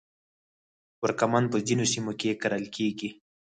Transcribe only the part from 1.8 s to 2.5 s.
سیمو کې